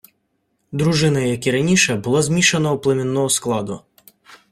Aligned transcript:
Дружина, 0.71 1.19
як 1.19 1.47
і 1.47 1.51
раніше, 1.51 1.95
була 1.95 2.21
змішаного 2.21 2.79
племінного 2.79 3.29
складу 3.29 3.81